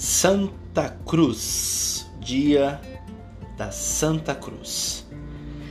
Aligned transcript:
Santa 0.00 0.96
Cruz, 1.04 2.08
dia 2.20 2.80
da 3.56 3.72
Santa 3.72 4.32
Cruz. 4.32 5.04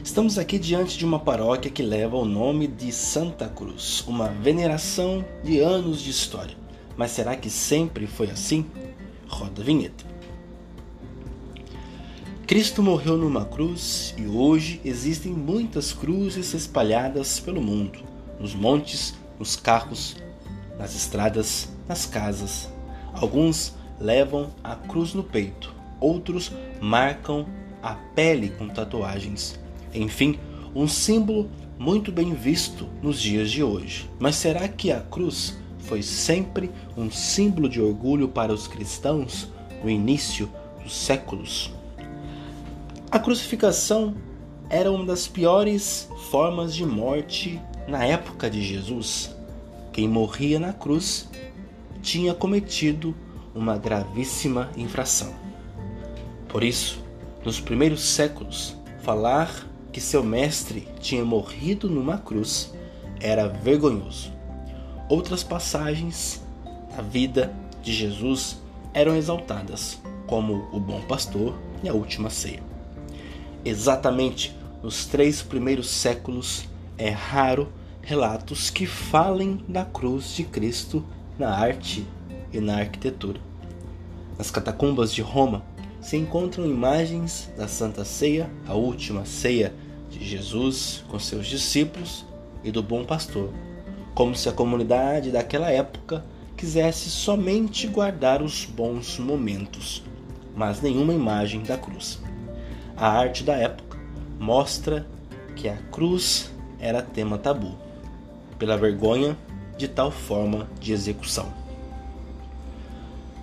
Estamos 0.04 0.38
aqui 0.38 0.60
diante 0.60 0.98
de 0.98 1.06
uma 1.06 1.18
paróquia 1.18 1.72
que 1.72 1.82
leva 1.82 2.18
o 2.18 2.26
nome 2.26 2.68
de 2.68 2.92
Santa 2.92 3.48
Cruz, 3.48 4.04
uma 4.06 4.28
veneração 4.28 5.24
de 5.46 5.60
anos 5.60 6.02
de 6.02 6.10
história. 6.10 6.58
Mas 6.98 7.12
será 7.12 7.38
que 7.38 7.50
sempre 7.50 8.06
foi 8.06 8.30
assim? 8.30 8.66
Roda 9.30 9.62
a 9.62 9.64
vinheta. 9.66 10.04
Cristo 12.46 12.84
morreu 12.84 13.16
numa 13.16 13.46
cruz 13.46 14.14
e 14.18 14.28
hoje 14.28 14.82
existem 14.84 15.32
muitas 15.32 15.94
cruzes 15.94 16.54
espalhadas 16.54 17.40
pelo 17.40 17.62
mundo, 17.62 18.00
nos 18.42 18.54
montes, 18.54 19.14
nos 19.40 19.56
carros, 19.56 20.18
nas 20.78 20.94
estradas, 20.96 21.70
nas 21.88 22.06
casas. 22.06 22.68
Alguns 23.14 23.78
levam 24.00 24.50
a 24.64 24.76
cruz 24.76 25.14
no 25.14 25.24
peito, 25.24 25.74
outros 26.00 26.52
marcam 26.80 27.46
a 27.82 27.94
pele 27.94 28.50
com 28.50 28.68
tatuagens. 28.68 29.60
Enfim, 29.94 30.38
um 30.76 30.88
símbolo 30.88 31.50
muito 31.80 32.12
bem 32.12 32.34
visto 32.34 32.88
nos 33.02 33.20
dias 33.22 33.52
de 33.52 33.64
hoje. 33.64 34.10
Mas 34.20 34.36
será 34.36 34.68
que 34.68 34.92
a 34.92 35.00
cruz 35.00 35.58
foi 35.80 36.02
sempre 36.02 36.72
um 36.96 37.10
símbolo 37.10 37.70
de 37.70 37.82
orgulho 37.82 38.28
para 38.28 38.54
os 38.54 38.68
cristãos 38.68 39.48
no 39.84 39.90
início 39.90 40.52
dos 40.84 40.96
séculos? 40.96 41.72
A 43.10 43.20
crucificação 43.20 44.16
era 44.70 44.92
uma 44.92 45.06
das 45.06 45.28
piores 45.28 46.10
formas 46.30 46.76
de 46.76 46.86
morte 46.86 47.62
na 47.88 48.04
época 48.06 48.50
de 48.50 48.62
Jesus. 48.62 49.34
Quem 49.94 50.08
morria 50.08 50.60
na 50.60 50.74
cruz 50.74 51.30
tinha 52.02 52.34
cometido 52.34 53.16
uma 53.58 53.78
gravíssima 53.78 54.70
infração. 54.78 55.34
Por 56.48 56.64
isso, 56.64 57.04
nos 57.44 57.60
primeiros 57.60 58.02
séculos, 58.02 58.76
falar 59.02 59.68
que 59.92 60.00
seu 60.00 60.24
mestre 60.24 60.88
tinha 61.00 61.26
morrido 61.26 61.90
numa 61.90 62.20
cruz 62.20 62.72
era 63.20 63.48
vergonhoso. 63.48 64.32
Outras 65.10 65.44
passagens 65.44 66.44
da 66.96 67.02
vida 67.02 67.52
de 67.82 67.92
Jesus 67.92 68.62
eram 68.94 69.16
exaltadas, 69.16 70.00
como 70.28 70.68
o 70.72 70.80
bom 70.80 71.02
pastor 71.02 71.56
e 71.84 71.90
a 71.90 71.94
última 71.94 72.30
ceia. 72.30 72.62
Exatamente 73.66 74.56
nos 74.84 75.06
três 75.06 75.42
primeiros 75.42 75.90
séculos 75.90 76.66
é 76.98 77.10
raro 77.10 77.72
relatos 78.02 78.70
que 78.70 78.86
falem 78.86 79.60
da 79.68 79.84
cruz 79.84 80.36
de 80.36 80.44
Cristo 80.44 81.04
na 81.38 81.50
arte 81.50 82.06
e 82.54 82.60
na 82.60 82.78
arquitetura. 82.78 83.40
Nas 84.38 84.52
catacumbas 84.52 85.12
de 85.12 85.22
Roma 85.22 85.64
se 86.00 86.16
encontram 86.16 86.66
imagens 86.66 87.52
da 87.58 87.68
Santa 87.68 88.06
Ceia, 88.06 88.50
a 88.68 88.76
última 88.76 89.26
ceia 89.26 89.74
de 90.10 90.24
Jesus 90.24 91.04
com 91.08 91.18
seus 91.18 91.48
discípulos 91.48 92.24
e 92.64 92.72
do 92.72 92.84
bom 92.84 93.04
pastor, 93.04 93.52
como 94.14 94.36
se 94.36 94.48
a 94.48 94.52
comunidade 94.52 95.32
daquela 95.32 95.72
época 95.72 96.24
quisesse 96.56 97.10
somente 97.10 97.88
guardar 97.88 98.44
os 98.44 98.64
bons 98.64 99.18
momentos, 99.18 100.04
mas 100.56 100.82
nenhuma 100.82 101.14
imagem 101.14 101.64
da 101.64 101.78
cruz. 101.78 102.20
A 102.96 103.10
arte 103.10 103.44
da 103.44 103.56
época 103.56 103.98
mostra 104.40 105.08
que 105.56 105.68
a 105.68 105.78
cruz 105.92 106.52
era 106.80 107.02
tema 107.02 107.40
tabu, 107.40 107.76
pela 108.60 108.78
vergonha 108.78 109.36
de 109.78 109.88
tal 109.88 110.12
forma 110.12 110.70
de 110.80 110.94
execução. 110.94 111.67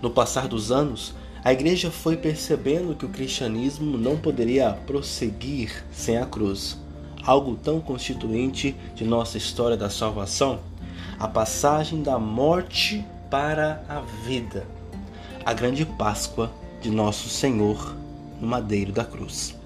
No 0.04 0.10
passar 0.10 0.48
dos 0.48 0.70
anos, 0.70 1.14
a 1.42 1.50
igreja 1.50 1.90
foi 1.90 2.14
percebendo 2.14 2.94
que 2.94 3.06
o 3.06 3.08
cristianismo 3.08 3.96
não 3.96 4.18
poderia 4.18 4.70
prosseguir 4.86 5.82
sem 5.90 6.18
a 6.18 6.26
cruz, 6.26 6.78
algo 7.22 7.56
tão 7.56 7.80
constituinte 7.80 8.76
de 8.94 9.02
nossa 9.02 9.38
história 9.38 9.78
da 9.78 9.88
salvação, 9.88 10.60
a 11.18 11.26
passagem 11.26 12.02
da 12.02 12.18
morte 12.18 13.02
para 13.30 13.82
a 13.88 14.00
vida, 14.26 14.66
a 15.42 15.54
grande 15.54 15.86
Páscoa 15.86 16.52
de 16.82 16.90
nosso 16.90 17.30
Senhor 17.30 17.96
no 18.38 18.46
madeiro 18.46 18.92
da 18.92 19.06
cruz. 19.06 19.56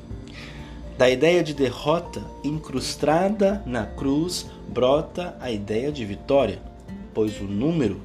Da 0.96 1.10
ideia 1.10 1.42
de 1.42 1.52
derrota 1.52 2.22
incrustada 2.44 3.60
na 3.66 3.86
cruz 3.86 4.46
brota 4.68 5.36
a 5.40 5.50
ideia 5.50 5.90
de 5.90 6.04
vitória, 6.04 6.62
pois 7.12 7.40
o 7.40 7.44
número 7.44 8.00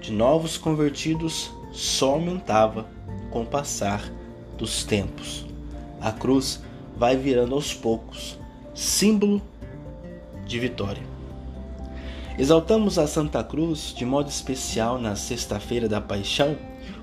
de 0.00 0.12
novos 0.12 0.56
convertidos 0.56 1.50
só 1.74 2.12
aumentava 2.12 2.86
com 3.30 3.42
o 3.42 3.46
passar 3.46 4.08
dos 4.56 4.84
tempos. 4.84 5.44
A 6.00 6.12
cruz 6.12 6.62
vai 6.96 7.16
virando 7.16 7.54
aos 7.54 7.74
poucos 7.74 8.38
símbolo 8.72 9.42
de 10.46 10.58
vitória. 10.58 11.02
Exaltamos 12.38 12.98
a 12.98 13.06
Santa 13.06 13.42
Cruz 13.44 13.94
de 13.96 14.04
modo 14.04 14.28
especial 14.28 14.98
na 14.98 15.14
Sexta-feira 15.16 15.88
da 15.88 16.00
Paixão, 16.00 16.56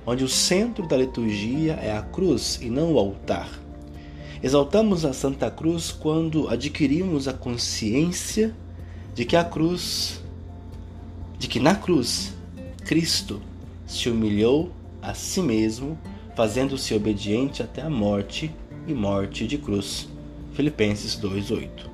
onde 0.05 0.23
o 0.23 0.29
centro 0.29 0.87
da 0.87 0.97
liturgia 0.97 1.73
é 1.73 1.95
a 1.95 2.01
cruz 2.01 2.59
e 2.61 2.69
não 2.69 2.93
o 2.93 2.99
altar. 2.99 3.49
Exaltamos 4.43 5.05
a 5.05 5.13
Santa 5.13 5.49
Cruz 5.51 5.91
quando 5.91 6.49
adquirimos 6.49 7.27
a 7.27 7.33
consciência 7.33 8.55
de 9.13 9.23
que 9.23 9.35
a 9.35 9.43
cruz, 9.43 10.21
de 11.37 11.47
que 11.47 11.59
na 11.59 11.75
cruz, 11.75 12.33
Cristo 12.85 13.41
se 13.91 14.09
humilhou 14.09 14.71
a 15.01 15.13
si 15.13 15.41
mesmo, 15.41 15.99
fazendo-se 16.33 16.93
obediente 16.93 17.61
até 17.61 17.81
a 17.81 17.89
morte 17.89 18.49
e 18.87 18.93
morte 18.93 19.45
de 19.45 19.57
cruz. 19.57 20.07
Filipenses 20.53 21.17
2:8. 21.17 21.89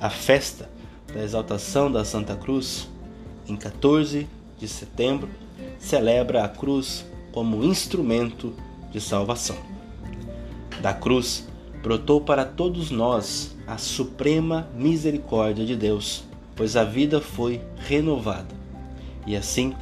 A 0.00 0.08
festa 0.08 0.70
da 1.12 1.22
exaltação 1.22 1.92
da 1.92 2.02
Santa 2.02 2.34
Cruz, 2.34 2.88
em 3.46 3.56
14 3.56 4.26
de 4.58 4.66
setembro, 4.66 5.28
celebra 5.78 6.44
a 6.44 6.48
cruz 6.48 7.04
como 7.30 7.62
instrumento 7.62 8.54
de 8.90 8.98
salvação. 8.98 9.56
Da 10.80 10.94
cruz 10.94 11.46
brotou 11.82 12.22
para 12.22 12.46
todos 12.46 12.90
nós 12.90 13.54
a 13.66 13.76
suprema 13.76 14.66
misericórdia 14.74 15.66
de 15.66 15.76
Deus, 15.76 16.24
pois 16.56 16.74
a 16.74 16.84
vida 16.84 17.20
foi 17.20 17.60
renovada. 17.76 18.54
E 19.26 19.36
assim, 19.36 19.74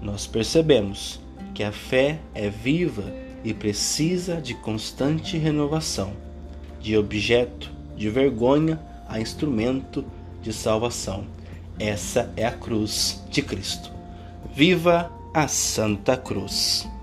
nós 0.00 0.26
percebemos 0.26 1.20
que 1.54 1.62
a 1.62 1.72
fé 1.72 2.18
é 2.34 2.48
viva 2.48 3.12
e 3.42 3.54
precisa 3.54 4.40
de 4.40 4.54
constante 4.54 5.38
renovação, 5.38 6.12
de 6.80 6.96
objeto 6.96 7.70
de 7.96 8.10
vergonha 8.10 8.80
a 9.08 9.20
instrumento 9.20 10.04
de 10.42 10.52
salvação. 10.52 11.24
Essa 11.78 12.32
é 12.36 12.46
a 12.46 12.52
cruz 12.52 13.24
de 13.30 13.42
Cristo. 13.42 13.90
Viva 14.54 15.10
a 15.32 15.48
Santa 15.48 16.16
Cruz! 16.16 16.95